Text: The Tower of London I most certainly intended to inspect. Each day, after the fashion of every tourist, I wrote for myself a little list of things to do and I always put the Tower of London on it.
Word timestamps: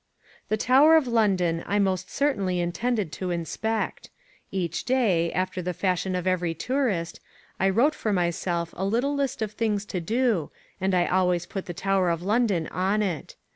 The 0.49 0.57
Tower 0.57 0.95
of 0.95 1.05
London 1.07 1.63
I 1.67 1.77
most 1.77 2.09
certainly 2.09 2.59
intended 2.59 3.11
to 3.11 3.29
inspect. 3.29 4.09
Each 4.49 4.83
day, 4.83 5.31
after 5.31 5.61
the 5.61 5.75
fashion 5.75 6.15
of 6.15 6.25
every 6.25 6.55
tourist, 6.55 7.19
I 7.59 7.69
wrote 7.69 7.93
for 7.93 8.11
myself 8.11 8.73
a 8.75 8.83
little 8.83 9.13
list 9.13 9.43
of 9.43 9.51
things 9.51 9.85
to 9.85 10.01
do 10.01 10.49
and 10.81 10.95
I 10.95 11.05
always 11.05 11.45
put 11.45 11.67
the 11.67 11.75
Tower 11.75 12.09
of 12.09 12.23
London 12.23 12.65
on 12.69 13.03
it. 13.03 13.35